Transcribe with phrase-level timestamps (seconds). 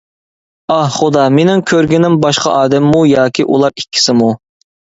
[0.75, 0.85] ئاھ.
[0.95, 4.33] خۇدا مىنىڭ كۆرگىنىم باشقا ئادەممۇ ياكى ئۇلار ئىككىسىمۇ؟!